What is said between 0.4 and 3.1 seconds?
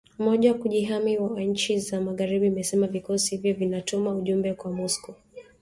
wa kujihami wa nchi za magharibi imesema